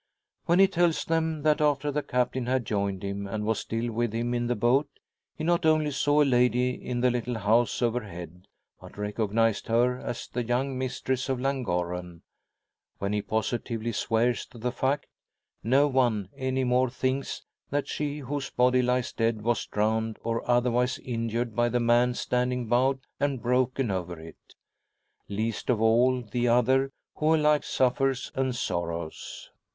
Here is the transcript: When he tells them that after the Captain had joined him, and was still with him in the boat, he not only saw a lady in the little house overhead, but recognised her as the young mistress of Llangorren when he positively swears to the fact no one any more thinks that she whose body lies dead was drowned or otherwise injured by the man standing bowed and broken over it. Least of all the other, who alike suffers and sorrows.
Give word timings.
When 0.47 0.57
he 0.57 0.67
tells 0.67 1.05
them 1.05 1.43
that 1.43 1.61
after 1.61 1.91
the 1.91 2.01
Captain 2.01 2.47
had 2.47 2.65
joined 2.65 3.03
him, 3.03 3.27
and 3.27 3.45
was 3.45 3.59
still 3.59 3.91
with 3.91 4.13
him 4.13 4.33
in 4.33 4.47
the 4.47 4.55
boat, 4.55 4.89
he 5.35 5.43
not 5.43 5.63
only 5.63 5.91
saw 5.91 6.23
a 6.23 6.25
lady 6.25 6.71
in 6.71 7.01
the 7.01 7.11
little 7.11 7.37
house 7.37 7.83
overhead, 7.83 8.47
but 8.79 8.97
recognised 8.97 9.67
her 9.67 9.99
as 9.99 10.27
the 10.27 10.43
young 10.43 10.75
mistress 10.75 11.29
of 11.29 11.39
Llangorren 11.39 12.23
when 12.97 13.13
he 13.13 13.21
positively 13.21 13.91
swears 13.91 14.47
to 14.47 14.57
the 14.57 14.71
fact 14.71 15.05
no 15.63 15.85
one 15.87 16.29
any 16.35 16.63
more 16.63 16.89
thinks 16.89 17.43
that 17.69 17.87
she 17.87 18.17
whose 18.17 18.49
body 18.49 18.81
lies 18.81 19.13
dead 19.13 19.43
was 19.43 19.67
drowned 19.67 20.17
or 20.23 20.41
otherwise 20.49 20.97
injured 20.97 21.55
by 21.55 21.69
the 21.69 21.79
man 21.79 22.15
standing 22.15 22.65
bowed 22.65 22.97
and 23.19 23.43
broken 23.43 23.91
over 23.91 24.19
it. 24.19 24.55
Least 25.29 25.69
of 25.69 25.79
all 25.79 26.23
the 26.23 26.47
other, 26.47 26.91
who 27.17 27.35
alike 27.35 27.63
suffers 27.63 28.31
and 28.33 28.55
sorrows. 28.55 29.51